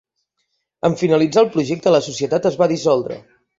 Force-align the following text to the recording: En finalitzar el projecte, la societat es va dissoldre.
En 0.89 0.95
finalitzar 1.01 1.45
el 1.47 1.53
projecte, 1.57 1.93
la 1.99 2.01
societat 2.09 2.51
es 2.53 2.61
va 2.65 2.73
dissoldre. 2.75 3.23